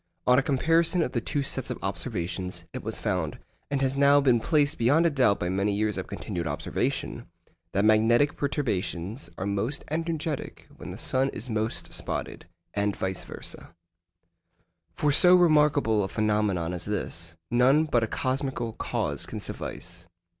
[0.25, 3.37] On a comparison of the two sets of observations, it was found
[3.69, 7.27] (and has now been placed beyond a doubt by many years of continued observation)
[7.73, 13.75] that magnetic perturbations are most energetic when the sun is most spotted, and vice versâ.
[14.95, 20.07] For so remarkable a phenomenon as this, none but a cosmical cause can suffice.